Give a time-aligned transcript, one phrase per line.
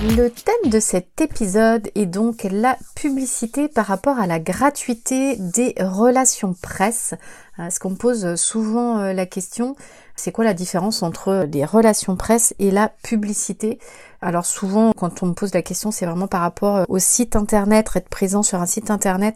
[0.00, 5.74] Le thème de cet épisode est donc la publicité par rapport à la gratuité des
[5.80, 7.14] relations presse.
[7.58, 9.74] Est-ce qu'on me pose souvent euh, la question,
[10.14, 13.80] c'est quoi la différence entre les relations presse et la publicité?
[14.22, 17.90] Alors souvent, quand on me pose la question, c'est vraiment par rapport au site internet,
[17.96, 19.34] être présent sur un site internet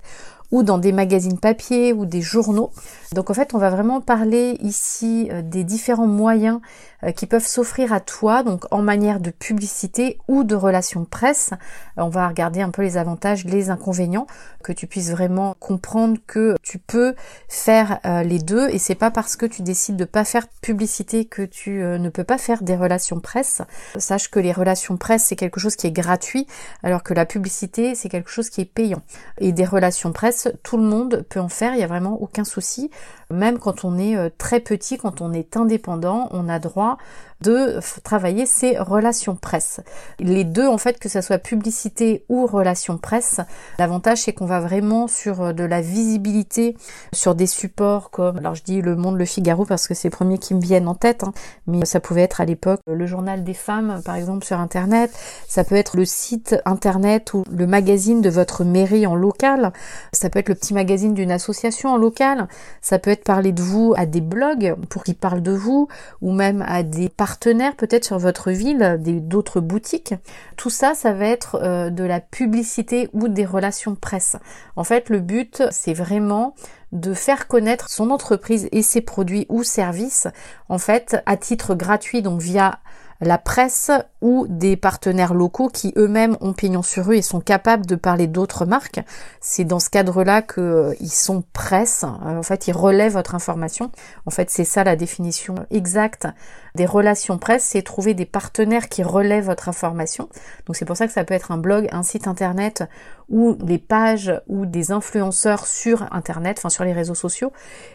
[0.52, 2.70] ou dans des magazines papier ou des journaux.
[3.12, 6.60] Donc en fait, on va vraiment parler ici euh, des différents moyens
[7.04, 11.50] euh, qui peuvent s'offrir à toi, donc en manière de publicité ou de relations presse.
[11.96, 14.26] On va regarder un peu les avantages, les inconvénients,
[14.62, 17.14] que tu puisses vraiment comprendre que tu peux
[17.48, 21.24] faire euh, les deux et c'est pas parce que tu décides de pas faire publicité
[21.24, 23.62] que tu ne peux pas faire des relations presse.
[23.96, 26.46] Sache que les relations presse c'est quelque chose qui est gratuit
[26.82, 29.02] alors que la publicité c'est quelque chose qui est payant.
[29.38, 32.44] Et des relations presse tout le monde peut en faire, il n'y a vraiment aucun
[32.44, 32.90] souci.
[33.32, 36.98] Même quand on est euh, très petit, quand on est indépendant, on a droit
[37.42, 39.80] de travailler ses relations presse.
[40.20, 43.40] Les deux, en fait, que ça soit publicité ou relations presse,
[43.78, 46.76] l'avantage c'est qu'on va vraiment sur euh, de la visibilité,
[47.12, 50.10] sur des supports comme, alors je dis Le Monde, Le Figaro parce que c'est les
[50.10, 51.32] premiers qui me viennent en tête, hein,
[51.66, 55.12] mais ça pouvait être à l'époque le journal des femmes, par exemple, sur Internet,
[55.48, 59.72] ça peut être le site Internet ou le magazine de votre mairie en local,
[60.12, 62.48] ça peut être le petit magazine d'une association en local,
[62.80, 65.88] ça peut être parler de vous à des blogs pour qu'ils parlent de vous,
[66.20, 70.14] ou même à des partenaires peut-être sur votre ville, d'autres boutiques.
[70.56, 74.36] Tout ça, ça va être euh, de la publicité ou des relations presse.
[74.76, 76.54] En fait, le but, c'est vraiment
[76.92, 80.28] de faire connaître son entreprise et ses produits ou services,
[80.68, 82.80] en fait, à titre gratuit, donc via
[83.22, 83.90] la presse
[84.20, 88.26] ou des partenaires locaux qui eux-mêmes ont pignon sur eux et sont capables de parler
[88.26, 89.00] d'autres marques.
[89.40, 92.04] C'est dans ce cadre-là qu'ils euh, sont presse.
[92.04, 93.90] En fait, ils relaient votre information.
[94.26, 96.26] En fait, c'est ça la définition exacte
[96.74, 100.28] des relations presse, c'est trouver des partenaires qui relaient votre information.
[100.66, 102.84] Donc c'est pour ça que ça peut être un blog, un site internet
[103.28, 107.52] ou des pages ou des influenceurs sur internet, enfin sur les réseaux sociaux,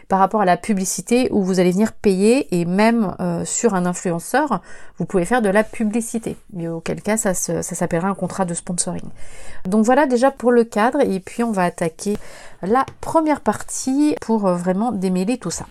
[0.08, 3.84] par rapport à la publicité où vous allez venir payer et même euh, sur un
[3.84, 4.60] influenceur,
[4.98, 6.36] vous pouvez faire de la publicité.
[6.52, 9.08] Mais auquel cas ça, ça s'appellera un contrat de sponsoring.
[9.64, 12.16] Donc voilà déjà pour le cadre et puis on va attaquer
[12.62, 15.66] la première partie pour euh, vraiment démêler tout ça.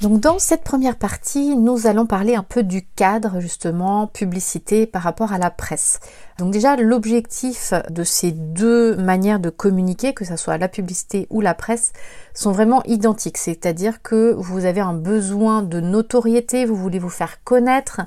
[0.00, 5.02] Donc dans cette première partie, nous allons parler un peu du cadre justement publicité par
[5.02, 6.00] rapport à la presse.
[6.40, 11.42] Donc déjà l'objectif de ces deux manières de communiquer, que ce soit la publicité ou
[11.42, 11.92] la presse,
[12.32, 13.36] sont vraiment identiques.
[13.36, 18.00] C'est-à-dire que vous avez un besoin de notoriété, vous voulez vous faire connaître,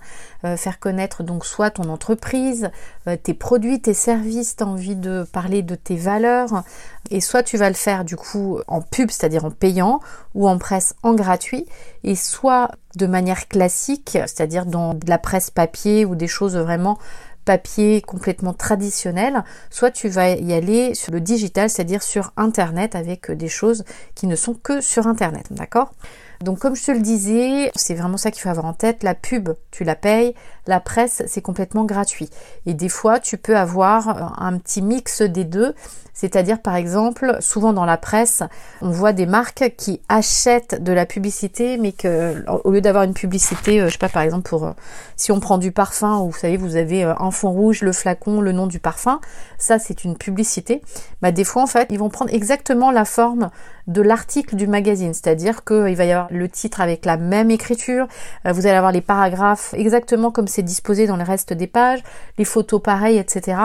[0.45, 2.71] euh, faire connaître donc soit ton entreprise,
[3.07, 6.63] euh, tes produits, tes services, tu as envie de parler de tes valeurs,
[7.11, 9.99] et soit tu vas le faire du coup en pub, c'est-à-dire en payant,
[10.33, 11.67] ou en presse en gratuit,
[12.03, 16.97] et soit de manière classique, c'est-à-dire dans de la presse papier ou des choses vraiment
[17.45, 23.31] papier complètement traditionnel, soit tu vas y aller sur le digital, c'est-à-dire sur Internet avec
[23.31, 23.83] des choses
[24.15, 25.93] qui ne sont que sur Internet, d'accord?
[26.41, 29.15] Donc comme je te le disais, c'est vraiment ça qu'il faut avoir en tête, la
[29.15, 30.33] pub, tu la payes,
[30.67, 32.29] la presse, c'est complètement gratuit.
[32.65, 35.73] Et des fois, tu peux avoir un petit mix des deux,
[36.13, 38.43] c'est-à-dire par exemple, souvent dans la presse,
[38.81, 43.15] on voit des marques qui achètent de la publicité, mais que au lieu d'avoir une
[43.15, 44.71] publicité, euh, je sais pas, par exemple pour euh,
[45.15, 47.91] si on prend du parfum, où vous savez, vous avez euh, un fond rouge, le
[47.91, 49.19] flacon, le nom du parfum,
[49.57, 50.83] ça c'est une publicité.
[51.21, 53.49] Bah des fois en fait, ils vont prendre exactement la forme
[53.87, 58.07] de l'article du magazine, c'est-à-dire qu'il va y avoir le titre avec la même écriture,
[58.45, 62.03] euh, vous allez avoir les paragraphes exactement comme c'est disposé dans le reste des pages,
[62.37, 63.57] les photos pareilles, etc.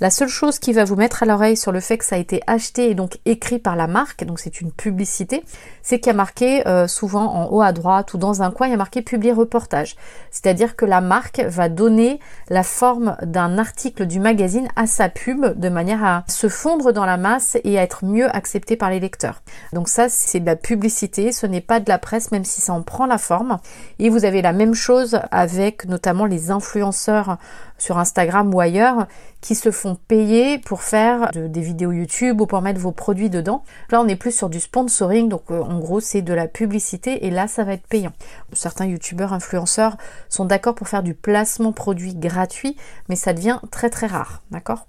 [0.00, 2.18] La seule chose qui va vous mettre à l'oreille sur le fait que ça a
[2.18, 5.44] été acheté et donc écrit par la marque, donc c'est une publicité,
[5.82, 8.66] c'est qu'il y a marqué euh, souvent en haut à droite ou dans un coin,
[8.66, 9.96] il y a marqué publier reportage.
[10.30, 12.18] C'est-à-dire que la marque va donner
[12.48, 17.06] la forme d'un article du magazine à sa pub de manière à se fondre dans
[17.06, 19.42] la masse et à être mieux accepté par les lecteurs.
[19.72, 22.72] Donc ça, c'est de la publicité, ce n'est pas de la presse, même si ça
[22.72, 23.58] en prend la forme.
[23.98, 27.38] Et vous avez la même chose avec notamment les influenceurs
[27.78, 29.06] sur Instagram ou ailleurs
[29.40, 33.64] qui se font payer pour faire des vidéos YouTube ou pour mettre vos produits dedans.
[33.90, 37.26] Là, on est plus sur du sponsoring, donc euh, en gros, c'est de la publicité
[37.26, 38.12] et là, ça va être payant.
[38.52, 39.96] Certains YouTubeurs, influenceurs
[40.28, 42.76] sont d'accord pour faire du placement produit gratuit,
[43.08, 44.86] mais ça devient très très rare, d'accord?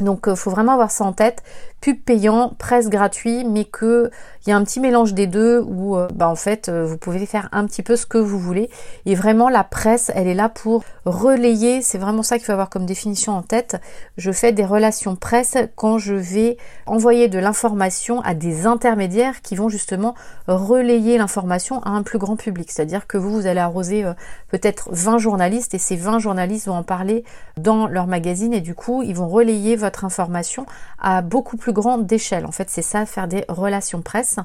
[0.00, 1.42] Donc il euh, faut vraiment avoir ça en tête.
[1.80, 4.10] Pub payant, presse gratuit, mais que
[4.46, 6.96] il y a un petit mélange des deux où euh, bah, en fait euh, vous
[6.96, 8.70] pouvez faire un petit peu ce que vous voulez.
[9.06, 12.70] Et vraiment la presse, elle est là pour relayer, c'est vraiment ça qu'il faut avoir
[12.70, 13.80] comme définition en tête.
[14.16, 16.56] Je fais des relations presse quand je vais
[16.86, 20.14] envoyer de l'information à des intermédiaires qui vont justement
[20.48, 22.70] relayer l'information à un plus grand public.
[22.70, 24.04] C'est-à-dire que vous, vous allez arroser
[24.48, 27.24] peut-être 20 journalistes et ces 20 journalistes vont en parler
[27.56, 30.66] dans leur magazine et du coup ils vont relayer votre information
[30.98, 32.46] à beaucoup plus grande échelle.
[32.46, 34.36] En fait, c'est ça, faire des relations presse.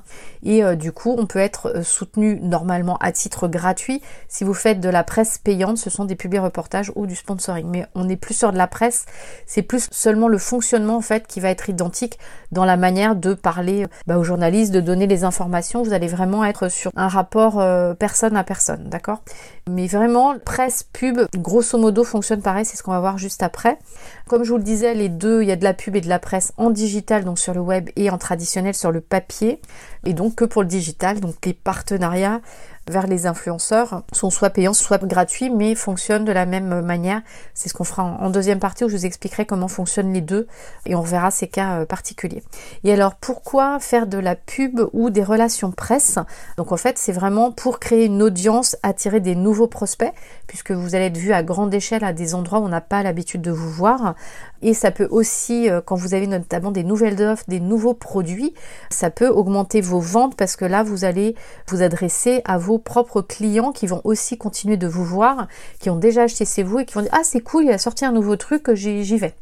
[0.44, 4.02] Et euh, du coup, on peut être euh, soutenu normalement à titre gratuit.
[4.28, 7.68] Si vous faites de la presse payante, ce sont des publics reportages ou du sponsoring.
[7.68, 9.06] Mais on n'est plus sur de la presse,
[9.46, 12.20] c'est plus seulement le fonctionnement en fait qui va être identique
[12.52, 15.84] dans la manière de parler euh, bah, aux journalistes, de donner les informations.
[15.84, 17.64] Vous allez vraiment être sur un rapport
[17.98, 19.22] personne à personne, d'accord?
[19.70, 23.80] Mais vraiment, presse, pub, grosso modo fonctionne pareil, c'est ce qu'on va voir juste après.
[24.28, 26.10] Comme je vous le disais, les deux il y a de la pub et de
[26.10, 29.62] la presse en digital, donc sur le web, et en traditionnel sur le papier,
[30.06, 32.42] et donc que pour le digital, donc les partenariats
[32.88, 37.22] vers les influenceurs sont soit payants, soit gratuits, mais fonctionnent de la même manière.
[37.54, 40.48] C'est ce qu'on fera en deuxième partie où je vous expliquerai comment fonctionnent les deux
[40.86, 42.44] et on verra ces cas euh, particuliers.
[42.84, 46.20] Et alors pourquoi faire de la pub ou des relations presse?
[46.58, 50.14] Donc en fait c'est vraiment pour créer une audience, attirer des nouveaux prospects,
[50.46, 53.02] puisque vous allez être vu à grande échelle à des endroits où on n'a pas
[53.02, 54.14] l'habitude de vous voir.
[54.62, 58.54] Et ça peut aussi, euh, quand vous avez notamment des nouvelles offres, des nouveaux produits,
[58.90, 61.36] ça peut augmenter vos ventes parce que là vous allez
[61.68, 65.48] vous adresser à vos propres clients qui vont aussi continuer de vous voir,
[65.80, 67.78] qui ont déjà acheté chez vous et qui vont dire ah c'est cool, il a
[67.78, 69.36] sorti un nouveau truc, j'y vais.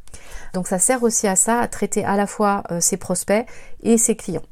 [0.54, 3.46] Donc ça sert aussi à ça, à traiter à la fois euh, ses prospects
[3.82, 4.44] et ses clients.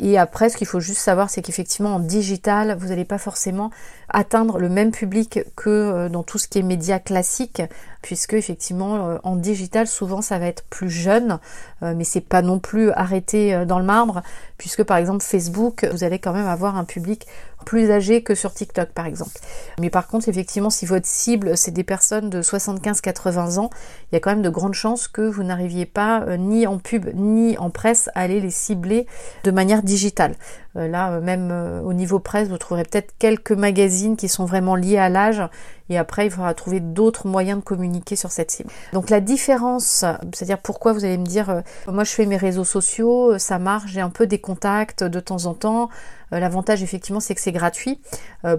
[0.00, 3.70] Et après, ce qu'il faut juste savoir, c'est qu'effectivement, en digital, vous n'allez pas forcément
[4.12, 7.62] atteindre le même public que euh, dans tout ce qui est médias classique,
[8.02, 11.38] puisque effectivement, euh, en digital, souvent, ça va être plus jeune,
[11.82, 14.22] euh, mais c'est pas non plus arrêté dans le marbre,
[14.58, 17.26] puisque par exemple, Facebook, vous allez quand même avoir un public
[17.64, 19.38] plus âgé que sur TikTok, par exemple.
[19.80, 23.70] Mais par contre, effectivement, si votre cible, c'est des personnes de 75-80 ans,
[24.10, 27.08] il y a quand même de grandes chances que vous n'arriviez pas, ni en pub,
[27.14, 29.06] ni en presse, à aller les cibler
[29.44, 30.34] de manière digitale.
[30.76, 34.46] Euh, là, euh, même euh, au niveau presse, vous trouverez peut-être quelques magazines qui sont
[34.46, 35.42] vraiment liés à l'âge.
[35.90, 38.70] Et après, il faudra trouver d'autres moyens de communiquer sur cette cible.
[38.94, 43.36] Donc la différence, c'est-à-dire pourquoi vous allez me dire, moi je fais mes réseaux sociaux,
[43.38, 45.90] ça marche, j'ai un peu des contacts de temps en temps.
[46.30, 48.00] L'avantage effectivement c'est que c'est gratuit.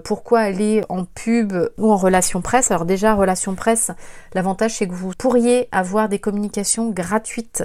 [0.04, 2.70] pourquoi aller en pub ou en relation presse?
[2.70, 3.90] Alors déjà relation presse,
[4.34, 7.64] l'avantage c'est que vous pourriez avoir des communications gratuites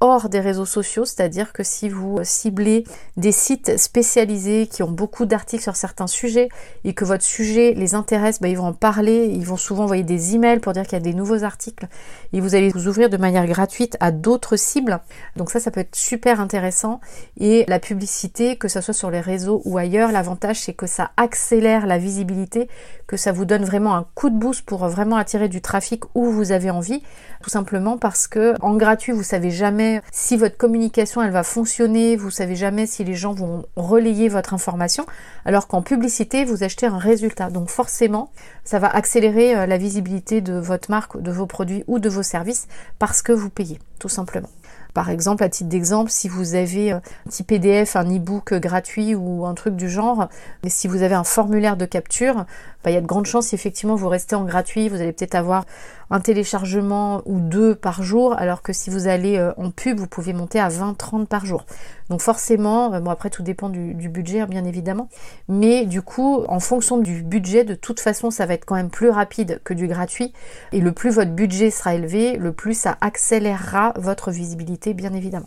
[0.00, 2.84] hors des réseaux sociaux, c'est-à-dire que si vous ciblez
[3.16, 6.48] des sites spécialisés qui ont beaucoup d'articles sur certains sujets
[6.84, 10.02] et que votre sujet les intéresse, bah, ils vont en parler, ils vont souvent envoyer
[10.02, 11.86] des emails pour dire qu'il y a des nouveaux articles
[12.32, 15.00] et vous allez vous ouvrir de manière gratuite à d'autres cibles.
[15.36, 17.00] Donc ça, ça peut être super intéressant
[17.38, 21.12] et la publicité, que ce soit sur les réseaux ou ailleurs, l'avantage c'est que ça
[21.16, 22.68] accélère la visibilité,
[23.06, 26.26] que ça vous donne vraiment un coup de boost pour vraiment attirer du trafic où
[26.26, 27.02] vous avez envie,
[27.42, 32.16] tout simplement parce que en gratuit, vous savez jamais si votre communication elle va fonctionner,
[32.16, 35.06] vous savez jamais si les gens vont relayer votre information,
[35.44, 37.50] alors qu'en publicité vous achetez un résultat.
[37.50, 38.30] Donc forcément,
[38.64, 42.22] ça va accélérer euh, la visibilité de votre marque, de vos produits ou de vos
[42.22, 42.66] services
[42.98, 44.50] parce que vous payez, tout simplement.
[44.96, 49.14] Par exemple, à titre d'exemple, si vous avez euh, un petit PDF, un e-book gratuit
[49.14, 50.28] ou un truc du genre,
[50.64, 52.46] mais si vous avez un formulaire de capture,
[52.82, 55.34] bah, il y a de grandes chances effectivement vous restez en gratuit, vous allez peut-être
[55.34, 55.66] avoir
[56.10, 60.06] un téléchargement ou deux par jour, alors que si vous allez euh, en pub, vous
[60.06, 61.66] pouvez monter à 20-30 par jour.
[62.10, 65.08] Donc forcément, euh, bon après tout dépend du, budget hein, bien évidemment,
[65.48, 68.90] mais du coup en fonction du budget, de toute façon ça va être quand même
[68.90, 70.32] plus rapide que du gratuit,
[70.72, 75.46] et le plus votre budget sera élevé, le plus ça accélérera votre visibilité bien évidemment.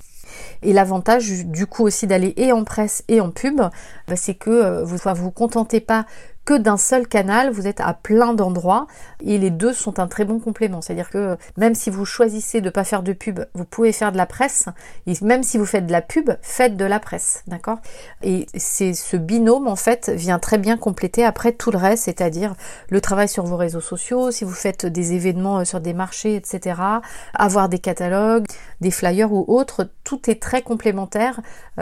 [0.61, 4.83] Et l'avantage du coup aussi d'aller et en presse et en pub, bah, c'est que
[4.83, 6.05] vous ne vous contentez pas
[6.57, 8.87] d'un seul canal, vous êtes à plein d'endroits
[9.21, 10.81] et les deux sont un très bon complément.
[10.81, 14.11] C'est-à-dire que même si vous choisissez de ne pas faire de pub, vous pouvez faire
[14.11, 14.65] de la presse
[15.07, 17.79] et même si vous faites de la pub, faites de la presse, d'accord?
[18.21, 22.55] Et c'est ce binôme en fait vient très bien compléter après tout le reste, c'est-à-dire
[22.89, 26.35] le travail sur vos réseaux sociaux, si vous faites des événements euh, sur des marchés,
[26.35, 26.81] etc.
[27.33, 28.45] Avoir des catalogues,
[28.81, 31.41] des flyers ou autres, tout est très complémentaire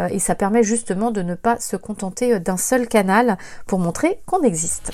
[0.09, 4.19] et ça permet justement de ne pas se contenter euh, d'un seul canal pour montrer
[4.25, 4.91] qu'on existe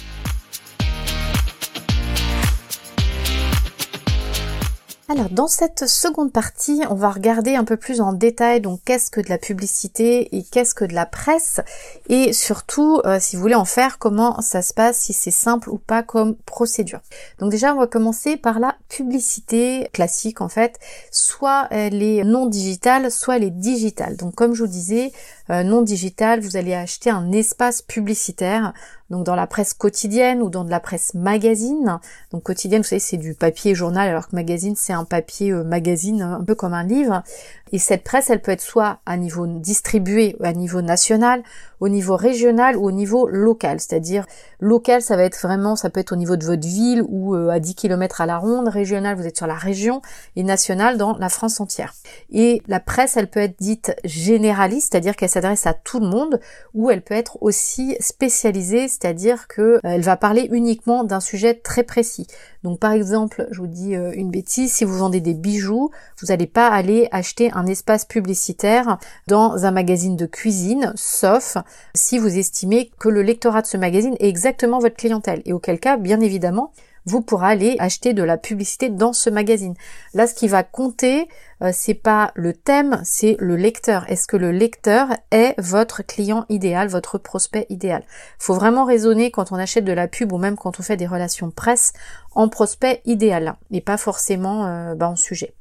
[5.10, 9.12] Alors dans cette seconde partie, on va regarder un peu plus en détail donc qu'est-ce
[9.12, 11.60] que de la publicité et qu'est-ce que de la presse
[12.07, 15.69] et surtout euh, si vous voulez en faire comment ça se passe, si c'est simple
[15.69, 17.01] ou pas comme procédure.
[17.39, 20.79] Donc déjà on va commencer par la publicité classique en fait,
[21.12, 24.15] soit elle est non digitale, soit elle est digitale.
[24.15, 25.12] Donc comme je vous disais,
[25.50, 28.73] non digitale, vous allez acheter un espace publicitaire
[29.13, 32.00] donc dans la presse quotidienne ou dans de la presse magazine.
[32.31, 35.63] Donc quotidienne, vous savez, c'est du papier journal, alors que magazine, c'est un papier euh,
[35.63, 37.23] magazine, un peu comme un livre.
[37.71, 41.43] Et cette presse, elle peut être soit à niveau distribué, à niveau national,
[41.79, 43.79] au niveau régional ou au niveau local.
[43.79, 44.25] C'est-à-dire
[44.59, 47.50] local, ça va être vraiment, ça peut être au niveau de votre ville ou euh,
[47.50, 48.67] à 10 km à la ronde.
[48.67, 50.01] Régional, vous êtes sur la région
[50.35, 51.93] et national dans la France entière.
[52.31, 56.39] Et la presse, elle peut être dite généraliste, c'est-à-dire qu'elle s'adresse à tout le monde,
[56.73, 61.83] ou elle peut être aussi spécialisée, c'est-à-dire qu'elle euh, va parler uniquement d'un sujet très
[61.83, 62.27] précis.
[62.63, 66.27] Donc par exemple, je vous dis euh, une bêtise, si vous vendez des bijoux, vous
[66.27, 68.97] n'allez pas aller acheter un espace publicitaire
[69.27, 71.57] dans un magazine de cuisine, sauf
[71.93, 75.41] si vous estimez que le lectorat de ce magazine est exactement votre clientèle.
[75.45, 76.71] Et auquel cas, bien évidemment,
[77.05, 79.75] vous pourrez aller acheter de la publicité dans ce magazine.
[80.13, 81.27] Là, ce qui va compter,
[81.62, 84.10] euh, c'est pas le thème, c'est le lecteur.
[84.10, 88.03] Est-ce que le lecteur est votre client idéal, votre prospect idéal?
[88.39, 91.07] Faut vraiment raisonner quand on achète de la pub ou même quand on fait des
[91.07, 91.93] relations presse
[92.36, 95.53] en prospect idéal et pas forcément euh, bah, en sujet.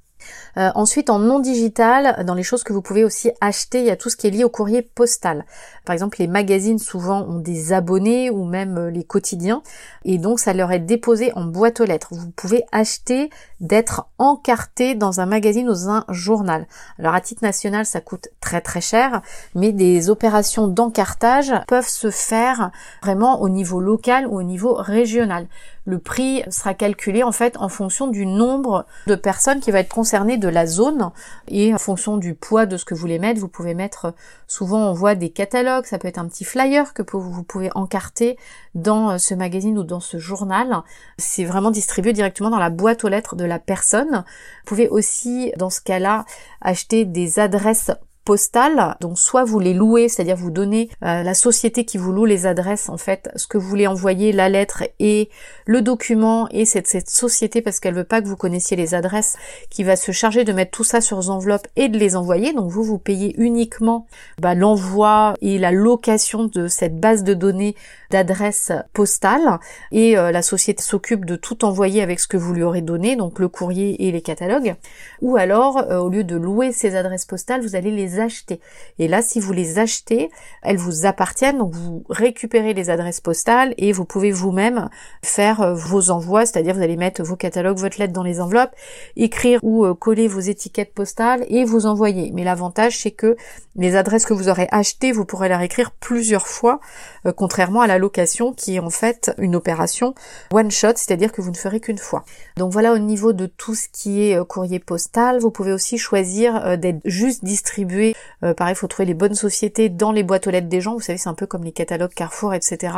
[0.59, 3.91] Euh, ensuite, en non digital, dans les choses que vous pouvez aussi acheter, il y
[3.91, 5.45] a tout ce qui est lié au courrier postal.
[5.85, 9.63] Par exemple, les magazines souvent ont des abonnés ou même euh, les quotidiens,
[10.05, 12.09] et donc ça leur est déposé en boîte aux lettres.
[12.13, 16.67] Vous pouvez acheter d'être encarté dans un magazine ou dans un journal.
[16.99, 19.23] Alors à titre national, ça coûte très très cher,
[19.55, 22.71] mais des opérations d'encartage peuvent se faire
[23.03, 25.47] vraiment au niveau local ou au niveau régional
[25.85, 29.93] le prix sera calculé en fait en fonction du nombre de personnes qui va être
[29.93, 31.11] concernées de la zone
[31.49, 34.15] et en fonction du poids de ce que vous voulez mettre, vous pouvez mettre
[34.47, 38.37] souvent on voit des catalogues, ça peut être un petit flyer que vous pouvez encarter
[38.75, 40.83] dans euh, ce magazine ou dans ce journal.
[41.19, 44.25] C'est vraiment distribué directement dans la boîte aux lettres de la personne.
[44.25, 46.25] Vous pouvez aussi dans ce cas-là
[46.61, 47.91] acheter des adresses
[48.25, 48.97] postales.
[49.01, 52.47] Donc soit vous les louez, c'est-à-dire vous donnez euh, la société qui vous loue les
[52.47, 55.31] adresses, en fait, ce que vous voulez envoyer, la lettre et
[55.67, 59.37] le document, et c'est cette société, parce qu'elle veut pas que vous connaissiez les adresses,
[59.71, 62.53] qui va se charger de mettre tout ça sur enveloppes et de les envoyer.
[62.53, 64.07] Donc vous, vous payez uniquement
[64.41, 67.75] bah, l'envoi et la location de cette base de données
[68.11, 69.59] d'adresse postale,
[69.91, 73.17] et euh, la société s'occupe de tout envoyer avec ce que vous lui aurez donné,
[73.17, 74.75] donc le courrier et les catalogues.
[75.23, 78.61] Ou alors, euh, au lieu de louer ces adresses postales, vous allez les acheter.
[78.99, 80.31] Et là, si vous les achetez,
[80.63, 84.89] elles vous appartiennent, donc vous récupérez les adresses postales et vous pouvez vous-même
[85.23, 88.75] faire euh, vos envois, c'est-à-dire vous allez mettre vos catalogues, votre lettre dans les enveloppes,
[89.17, 92.31] écrire ou euh, coller vos étiquettes postales et vous envoyer.
[92.35, 93.37] Mais l'avantage, c'est que
[93.77, 96.81] les adresses que vous aurez achetées, vous pourrez les réécrire plusieurs fois,
[97.27, 100.15] euh, contrairement à la location qui est en fait une opération
[100.53, 102.25] one shot, c'est-à-dire que vous ne ferez qu'une fois.
[102.57, 106.77] Donc voilà au niveau de tout ce qui est courrier postal, vous pouvez aussi choisir
[106.79, 108.02] d'être juste distribué
[108.45, 110.95] euh, pareil, il faut trouver les bonnes sociétés dans les boîtes aux lettres des gens.
[110.95, 112.95] Vous savez, c'est un peu comme les catalogues Carrefour, etc.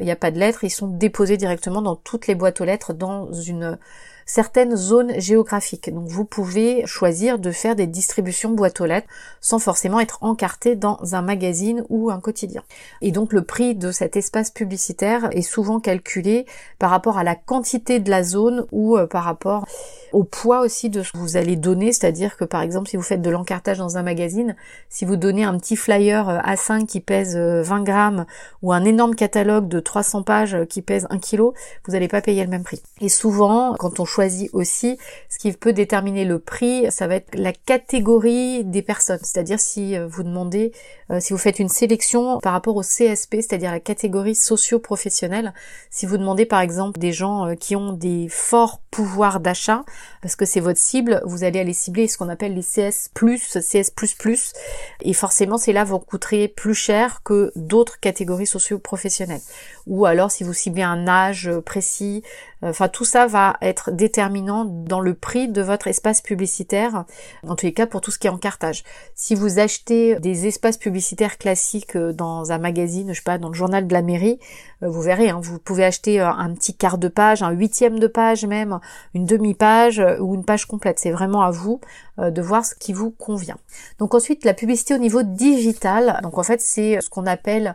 [0.00, 2.64] Il n'y a pas de lettres, ils sont déposés directement dans toutes les boîtes aux
[2.64, 3.78] lettres dans une
[4.26, 5.92] certaines zones géographiques.
[5.92, 9.08] Donc vous pouvez choisir de faire des distributions boîte aux lettres
[9.40, 12.62] sans forcément être encarté dans un magazine ou un quotidien.
[13.02, 16.46] Et donc le prix de cet espace publicitaire est souvent calculé
[16.78, 19.66] par rapport à la quantité de la zone ou euh, par rapport
[20.14, 23.02] au poids aussi de ce que vous allez donner, c'est-à-dire que par exemple si vous
[23.02, 24.56] faites de l'encartage dans un magazine,
[24.88, 28.26] si vous donnez un petit flyer euh, A5 qui pèse 20 euh, grammes
[28.62, 31.50] ou un énorme catalogue de 300 pages qui pèse 1 kg,
[31.84, 32.80] vous n'allez pas payer le même prix.
[33.00, 34.98] Et souvent quand on choisi aussi.
[35.28, 39.18] Ce qui peut déterminer le prix, ça va être la catégorie des personnes.
[39.22, 40.72] C'est-à-dire si vous demandez,
[41.18, 45.52] si vous faites une sélection par rapport au CSP, c'est-à-dire la catégorie socio-professionnelle,
[45.90, 49.84] si vous demandez par exemple des gens qui ont des forts pouvoirs d'achat,
[50.22, 53.10] parce que c'est votre cible, vous allez aller cibler ce qu'on appelle les CS+,
[53.60, 53.92] CS++,
[55.02, 59.40] et forcément c'est là vous coûterez plus cher que d'autres catégories socio-professionnelles.
[59.86, 62.22] Ou alors si vous ciblez un âge précis,
[62.62, 67.04] euh, enfin tout ça va être déterminant dans le prix de votre espace publicitaire,
[67.46, 68.82] en tous les cas pour tout ce qui est en cartage.
[69.14, 73.48] Si vous achetez des espaces publicitaires classiques euh, dans un magazine, je sais pas, dans
[73.48, 76.98] le journal de la mairie, euh, vous verrez, hein, vous pouvez acheter un petit quart
[76.98, 78.78] de page, un huitième de page même,
[79.14, 80.98] une demi-page ou une page complète.
[80.98, 81.80] C'est vraiment à vous
[82.18, 83.56] de voir ce qui vous convient.
[83.98, 86.20] Donc ensuite la publicité au niveau digital.
[86.22, 87.74] Donc en fait c'est ce qu'on appelle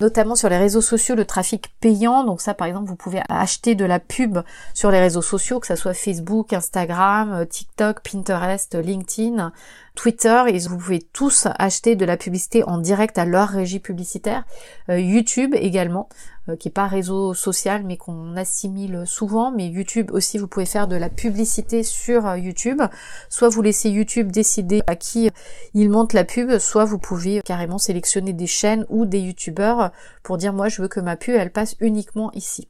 [0.00, 2.24] notamment sur les réseaux sociaux le trafic payant.
[2.24, 4.38] Donc ça par exemple vous pouvez acheter de la pub
[4.74, 9.52] sur les réseaux sociaux, que ce soit Facebook, Instagram, euh, TikTok, Pinterest, LinkedIn,
[10.00, 14.44] Twitter, vous pouvez tous acheter de la publicité en direct à leur régie publicitaire.
[14.88, 16.08] Euh, YouTube également,
[16.48, 20.64] euh, qui est pas réseau social mais qu'on assimile souvent, mais YouTube aussi vous pouvez
[20.64, 22.80] faire de la publicité sur YouTube.
[23.28, 25.28] Soit vous laissez YouTube décider à qui
[25.74, 29.90] il monte la pub, soit vous pouvez carrément sélectionner des chaînes ou des YouTubeurs
[30.22, 32.68] pour dire moi je veux que ma pub elle passe uniquement ici.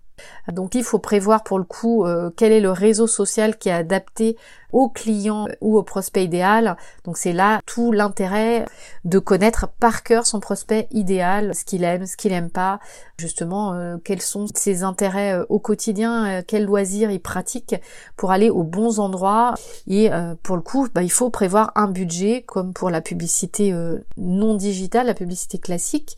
[0.53, 3.73] Donc il faut prévoir pour le coup euh, quel est le réseau social qui est
[3.73, 4.37] adapté
[4.73, 6.77] au client ou au prospect idéal.
[7.05, 8.65] Donc c'est là tout l'intérêt
[9.05, 12.81] de connaître par cœur son prospect idéal, ce qu'il aime, ce qu'il aime pas,
[13.19, 17.75] justement euh, quels sont ses intérêts euh, au quotidien, quels loisirs il pratique
[18.17, 19.55] pour aller aux bons endroits.
[19.87, 20.11] Et
[20.43, 23.75] pour le coup, bah, il faut prévoir un budget comme pour la publicité
[24.17, 26.17] non digitale, la publicité classique.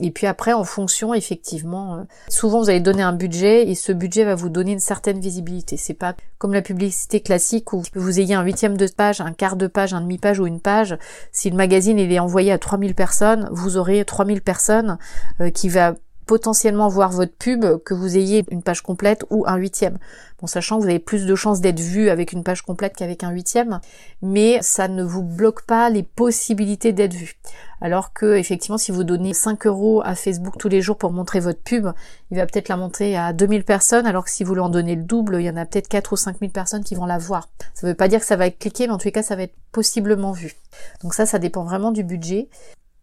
[0.00, 4.24] Et puis après, en fonction, effectivement, souvent vous allez donner un budget et ce budget
[4.24, 5.76] va vous donner une certaine visibilité.
[5.76, 9.56] C'est pas comme la publicité classique où vous ayez un huitième de page, un quart
[9.56, 10.96] de page, un demi-page ou une page.
[11.32, 14.98] Si le magazine est envoyé à 3000 personnes, vous aurez 3000 personnes
[15.40, 15.94] euh, qui va
[16.28, 19.96] potentiellement voir votre pub que vous ayez une page complète ou un huitième.
[20.38, 23.24] Bon, sachant que vous avez plus de chances d'être vu avec une page complète qu'avec
[23.24, 23.80] un huitième,
[24.20, 27.38] mais ça ne vous bloque pas les possibilités d'être vu.
[27.80, 31.40] Alors que, effectivement, si vous donnez 5 euros à Facebook tous les jours pour montrer
[31.40, 31.88] votre pub,
[32.30, 34.96] il va peut-être la montrer à 2000 personnes, alors que si vous lui en donnez
[34.96, 37.48] le double, il y en a peut-être 4 ou 5000 personnes qui vont la voir.
[37.72, 39.22] Ça ne veut pas dire que ça va être cliqué, mais en tous les cas,
[39.22, 40.56] ça va être possiblement vu.
[41.02, 42.50] Donc ça, ça dépend vraiment du budget.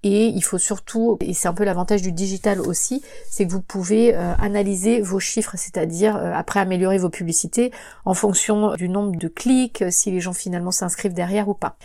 [0.08, 3.62] Et il faut surtout, et c'est un peu l'avantage du digital aussi, c'est que vous
[3.64, 7.72] pouvez euh, analyser vos chiffres, c'est-à-dire euh, après améliorer vos publicités
[8.06, 11.76] en fonction du nombre de clics, si les gens finalement s'inscrivent derrière ou pas.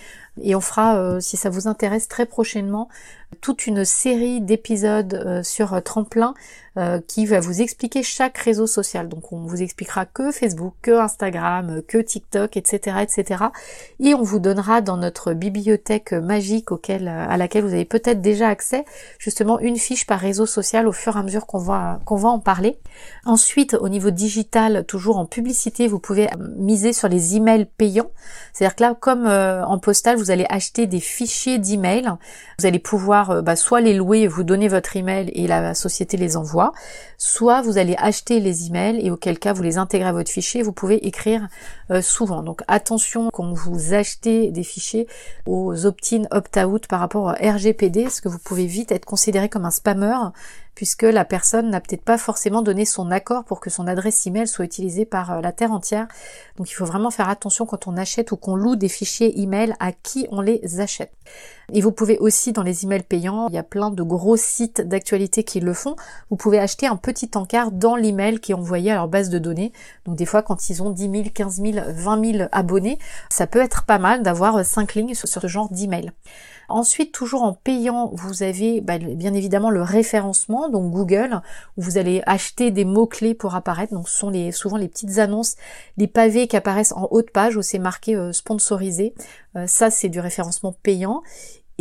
[0.43, 2.89] Et on fera, euh, si ça vous intéresse, très prochainement
[3.41, 6.35] toute une série d'épisodes sur Tremplin
[7.07, 9.09] qui va vous expliquer chaque réseau social.
[9.09, 13.45] Donc on vous expliquera que Facebook, que Instagram, que TikTok, etc., etc.
[14.01, 18.49] Et on vous donnera dans notre bibliothèque magique auquel, à laquelle vous avez peut-être déjà
[18.49, 18.85] accès
[19.19, 22.29] justement une fiche par réseau social au fur et à mesure qu'on va qu'on va
[22.31, 22.79] en parler.
[23.25, 28.11] Ensuite, au niveau digital, toujours en publicité, vous pouvez miser sur les emails payants.
[28.53, 32.11] C'est-à-dire que là, comme euh, en postal, vous allez acheter des fichiers d'emails.
[32.59, 36.17] Vous allez pouvoir euh, bah, soit les louer, vous donner votre email et la société
[36.17, 36.73] les envoie,
[37.19, 40.63] soit vous allez acheter les emails et auquel cas vous les intégrez à votre fichier.
[40.63, 41.49] Vous pouvez écrire
[41.91, 42.43] euh, souvent.
[42.43, 45.07] Donc attention quand vous achetez des fichiers
[45.47, 49.65] aux opt-in, opt-out par rapport au RGPD parce que vous pouvez vite être considéré comme
[49.65, 50.17] un spammer
[50.81, 54.49] puisque la personne n'a peut-être pas forcément donné son accord pour que son adresse email
[54.49, 56.09] soit utilisée par euh, la terre entière.
[56.57, 59.75] Donc il faut vraiment faire attention quand on achète ou qu'on loue des fichiers email
[59.79, 61.13] à qui on les achète.
[61.75, 64.81] Et vous pouvez aussi dans les emails payants, il y a plein de gros sites
[64.81, 65.97] d'actualité qui le font,
[66.31, 69.39] vous pouvez acheter un petit encart dans l'email qui est envoyé à leur base de
[69.39, 69.73] données.
[70.07, 73.61] Donc des fois quand ils ont 10 000, 15 000, 20 000 abonnés, ça peut
[73.61, 76.11] être pas mal d'avoir 5 lignes sur ce genre d'email.
[76.71, 81.43] Ensuite, toujours en payant, vous avez bah, bien évidemment le référencement, donc Google,
[81.77, 83.93] où vous allez acheter des mots-clés pour apparaître.
[83.93, 85.57] Donc ce sont les, souvent les petites annonces,
[85.97, 89.15] les pavés qui apparaissent en haut de page où c'est marqué euh, sponsorisé.
[89.57, 91.23] Euh, ça, c'est du référencement payant.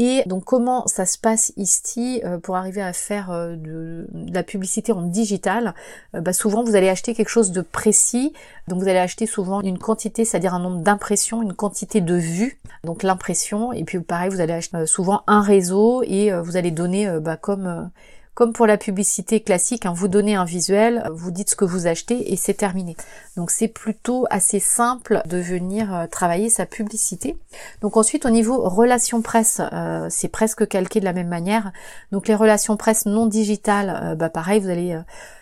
[0.01, 4.43] Et donc comment ça se passe ici euh, pour arriver à faire euh, de, la
[4.43, 5.75] publicité en digital
[6.15, 8.31] euh, bah Souvent vous allez acheter quelque chose de précis,
[8.69, 12.62] donc vous allez acheter souvent une quantité, c'est-à-dire un nombre d'impressions, une quantité de vues,
[12.85, 17.19] donc l'impression, et puis pareil vous allez acheter souvent un réseau et vous allez donner
[17.19, 17.91] bah, comme
[18.39, 21.88] comme pour la publicité classique, hein, vous donnez un visuel, vous dites ce que vous
[21.88, 22.95] achetez et c'est terminé.
[23.36, 27.38] Donc c'est plutôt assez simple de venir euh, travailler sa publicité.
[27.82, 31.73] Donc ensuite au niveau relations presse, euh, c'est presque calqué de la même manière.
[32.13, 34.97] Donc les relations presse non digitales, euh, bah pareil, vous allez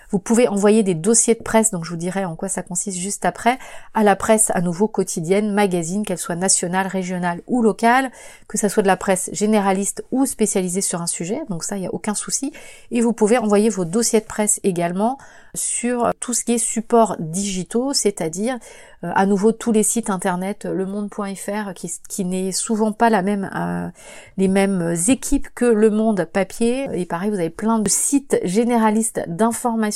[0.09, 2.97] Vous pouvez envoyer des dossiers de presse, donc je vous dirai en quoi ça consiste
[2.97, 3.57] juste après,
[3.93, 8.11] à la presse à nouveau quotidienne, magazine, qu'elle soit nationale, régionale ou locale,
[8.47, 11.81] que ça soit de la presse généraliste ou spécialisée sur un sujet, donc ça, il
[11.81, 12.53] n'y a aucun souci.
[12.91, 15.17] Et vous pouvez envoyer vos dossiers de presse également
[15.55, 18.59] sur tout ce qui est support digitaux, c'est-à-dire
[19.03, 23.21] euh, à nouveau tous les sites internet, euh, lemonde.fr qui, qui n'est souvent pas la
[23.21, 23.89] même, euh,
[24.37, 26.87] les mêmes équipes que le monde papier.
[26.93, 29.21] Et pareil, vous avez plein de sites généralistes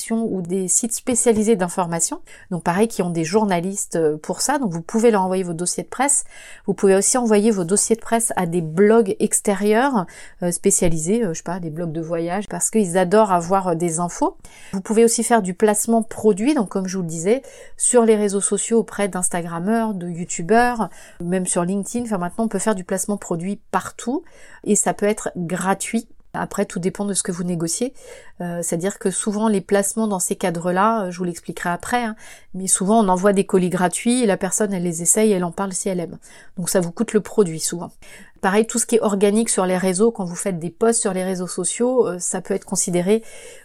[0.09, 2.21] ou des sites spécialisés d'information.
[2.49, 4.57] Donc pareil, qui ont des journalistes pour ça.
[4.57, 6.23] Donc vous pouvez leur envoyer vos dossiers de presse.
[6.65, 10.05] Vous pouvez aussi envoyer vos dossiers de presse à des blogs extérieurs
[10.51, 14.37] spécialisés, je sais pas, des blogs de voyage, parce qu'ils adorent avoir des infos.
[14.73, 17.41] Vous pouvez aussi faire du placement produit, donc comme je vous le disais,
[17.77, 22.05] sur les réseaux sociaux d'Instagrammeurs, de YouTubeurs, même sur LinkedIn.
[22.05, 24.23] Enfin maintenant on peut faire du placement produit partout
[24.63, 26.07] et ça peut être gratuit.
[26.33, 27.93] Après, tout dépend de ce que vous négociez.
[28.39, 32.15] Euh, c'est-à-dire que souvent, les placements dans ces cadres-là, euh, je vous l'expliquerai après, hein,
[32.53, 35.51] mais souvent, on envoie des colis gratuits et la personne, elle les essaye, elle en
[35.51, 36.17] parle si elle aime.
[36.57, 37.91] Donc, ça vous coûte le produit souvent.
[38.39, 41.13] Pareil, tout ce qui est organique sur les réseaux, quand vous faites des posts sur
[41.13, 43.23] les réseaux sociaux, euh, ça peut être considéré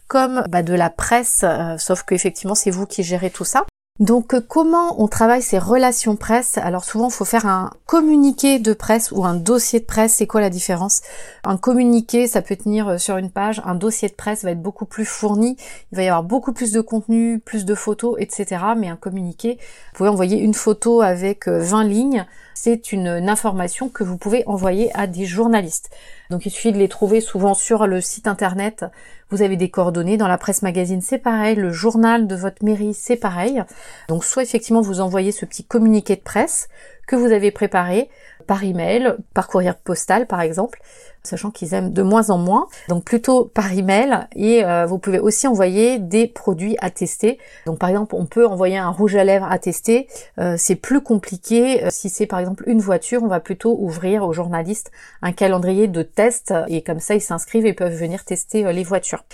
[0.09, 1.45] comme bah, de la presse,
[1.79, 3.65] sauf qu'effectivement, c'est vous qui gérez tout ça.
[3.99, 6.59] Donc euh, comment on travaille ces relations presse?
[6.59, 10.15] Alors souvent il faut faire un communiqué de presse ou un dossier de presse.
[10.15, 11.01] C'est quoi la différence?
[11.45, 14.61] Un communiqué ça peut tenir euh, sur une page, un dossier de presse va être
[14.61, 15.57] beaucoup plus fourni,
[15.93, 18.63] il va y avoir beaucoup plus de contenu, plus de photos, etc.
[18.77, 22.27] Mais un communiqué, vous pouvez envoyer une photo avec 20 euh, lignes,
[22.57, 25.91] c'est une, information que vous pouvez envoyer à des journalistes.
[26.31, 28.87] Donc il suffit de les trouver souvent sur le site internet.
[29.29, 31.55] Vous avez des coordonnées dans la presse magazine, c'est pareil.
[31.55, 33.63] Le journal de votre mairie, c'est pareil.
[34.09, 36.69] Donc soit effectivement vous envoyez ce petit communiqué de presse
[37.07, 38.09] que vous avez préparé
[38.47, 40.81] par email, par courrier postal par exemple,
[41.27, 42.69] sachant qu'ils aiment de moins en moins.
[42.89, 47.39] Donc plutôt par email et euh, vous pouvez aussi envoyer des produits à tester.
[47.67, 50.09] Donc par exemple, on peut envoyer un rouge à lèvres à tester.
[50.39, 51.85] Euh, c'est plus compliqué.
[51.85, 54.91] Euh, si c'est par exemple une voiture, on va plutôt ouvrir aux journalistes
[55.23, 59.25] un calendrier de test et comme ça ils s'inscrivent et peuvent venir tester les voitures.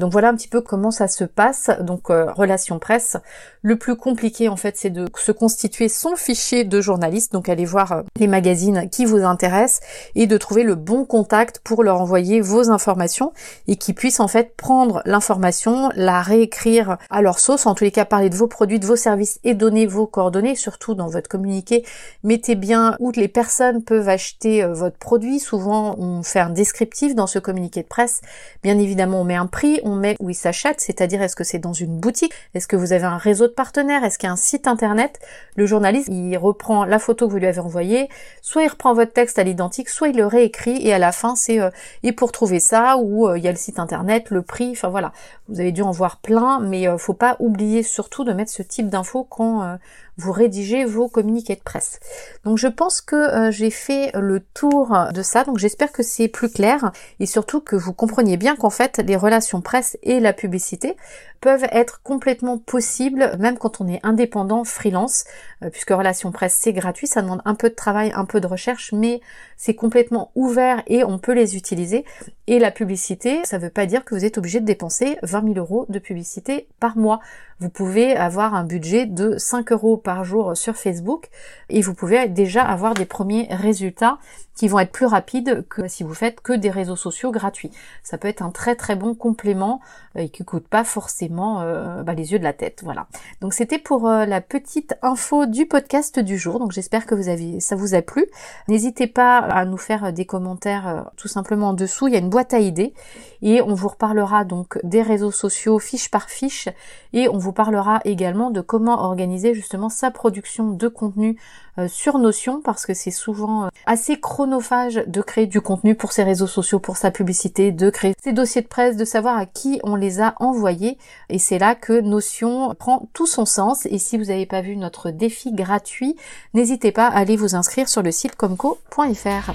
[0.00, 1.70] donc voilà un petit peu comment ça se passe.
[1.80, 3.16] Donc relation presse.
[3.62, 7.32] Le plus compliqué en fait, c'est de se constituer son fichier de journaliste.
[7.32, 9.80] Donc aller voir les magazines qui vous intéressent
[10.14, 13.32] et de trouver le bon contact pour leur envoyer vos informations
[13.68, 17.90] et qu'ils puissent en fait prendre l'information, la réécrire à leur sauce, en tous les
[17.90, 21.28] cas parler de vos produits, de vos services et donner vos coordonnées, surtout dans votre
[21.28, 21.84] communiqué.
[22.22, 25.38] Mettez bien où les personnes peuvent acheter euh, votre produit.
[25.38, 28.20] Souvent, on fait un descriptif dans ce communiqué de presse.
[28.62, 31.58] Bien évidemment, on met un prix, on met où il s'achète, c'est-à-dire est-ce que c'est
[31.58, 34.32] dans une boutique, est-ce que vous avez un réseau de partenaires, est-ce qu'il y a
[34.32, 35.18] un site internet?
[35.56, 38.08] Le journaliste, il reprend la photo que vous lui avez envoyée,
[38.42, 41.34] soit il reprend votre texte à l'identique, soit il le réécrit et à la fin
[41.34, 41.70] c'est euh,
[42.02, 44.88] et pour trouver ça ou euh, il y a le site internet, le prix, enfin
[44.88, 45.12] voilà,
[45.48, 48.62] vous avez dû en voir plein, mais euh, faut pas oublier surtout de mettre ce
[48.62, 49.78] type d'infos quand
[50.18, 52.00] vous rédigez vos communiqués de presse.
[52.44, 56.50] Donc je pense que j'ai fait le tour de ça, donc j'espère que c'est plus
[56.50, 60.96] clair et surtout que vous compreniez bien qu'en fait les relations presse et la publicité
[61.42, 65.24] peuvent être complètement possibles même quand on est indépendant freelance,
[65.70, 68.92] puisque relations presse c'est gratuit, ça demande un peu de travail, un peu de recherche,
[68.92, 69.20] mais
[69.58, 72.04] c'est complètement ouvert et on peut les utiliser.
[72.46, 75.35] Et la publicité, ça ne veut pas dire que vous êtes obligé de dépenser 20
[75.42, 77.20] 000 euros de publicité par mois.
[77.58, 81.30] Vous pouvez avoir un budget de 5 euros par jour sur Facebook
[81.70, 84.18] et vous pouvez déjà avoir des premiers résultats
[84.56, 87.70] qui vont être plus rapides que si vous faites que des réseaux sociaux gratuits.
[88.02, 89.80] Ça peut être un très très bon complément
[90.16, 92.80] euh, et qui coûte pas forcément euh, bah, les yeux de la tête.
[92.82, 93.06] Voilà.
[93.42, 96.58] Donc c'était pour euh, la petite info du podcast du jour.
[96.58, 98.26] Donc j'espère que vous avez ça vous a plu.
[98.68, 102.08] N'hésitez pas à nous faire des commentaires tout simplement en dessous.
[102.08, 102.94] Il y a une boîte à idées
[103.42, 106.68] et on vous reparlera donc des réseaux sociaux fiche par fiche
[107.12, 111.38] et on vous parlera également de comment organiser justement sa production de contenu
[111.78, 116.12] euh, sur Notion parce que c'est souvent euh, assez chronophage de créer du contenu pour
[116.12, 119.46] ses réseaux sociaux, pour sa publicité, de créer ses dossiers de presse, de savoir à
[119.46, 120.96] qui on les a envoyés.
[121.28, 123.86] Et c'est là que Notion prend tout son sens.
[123.86, 126.16] Et si vous n'avez pas vu notre défi gratuit,
[126.54, 129.52] n'hésitez pas à aller vous inscrire sur le site comco.fr.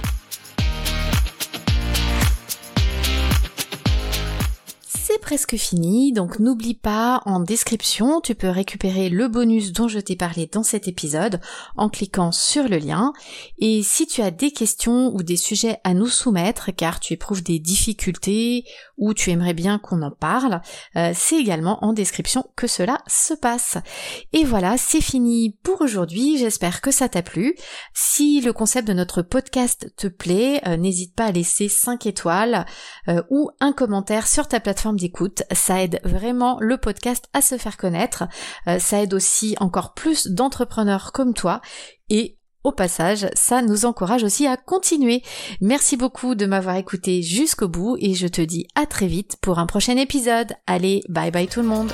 [5.20, 10.16] presque fini, donc n'oublie pas, en description, tu peux récupérer le bonus dont je t'ai
[10.16, 11.40] parlé dans cet épisode
[11.76, 13.12] en cliquant sur le lien.
[13.58, 17.42] Et si tu as des questions ou des sujets à nous soumettre, car tu éprouves
[17.42, 18.64] des difficultés
[19.02, 20.60] ou tu aimerais bien qu'on en parle,
[20.96, 23.78] euh, c'est également en description que cela se passe.
[24.32, 27.56] Et voilà, c'est fini pour aujourd'hui, j'espère que ça t'a plu.
[27.94, 32.64] Si le concept de notre podcast te plaît, euh, n'hésite pas à laisser 5 étoiles
[33.08, 35.42] euh, ou un commentaire sur ta plateforme d'écoute écoute.
[35.52, 38.24] Ça aide vraiment le podcast à se faire connaître.
[38.78, 41.60] Ça aide aussi encore plus d'entrepreneurs comme toi.
[42.08, 45.22] Et au passage, ça nous encourage aussi à continuer.
[45.60, 49.58] Merci beaucoup de m'avoir écouté jusqu'au bout et je te dis à très vite pour
[49.58, 50.52] un prochain épisode.
[50.66, 51.92] Allez, bye bye tout le monde.